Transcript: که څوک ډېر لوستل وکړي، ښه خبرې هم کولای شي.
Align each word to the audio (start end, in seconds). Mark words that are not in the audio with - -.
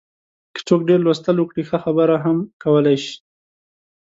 که 0.53 0.61
څوک 0.67 0.81
ډېر 0.89 0.99
لوستل 1.05 1.37
وکړي، 1.39 1.63
ښه 1.69 1.77
خبرې 1.85 2.17
هم 2.25 2.37
کولای 2.63 2.97
شي. 3.03 3.15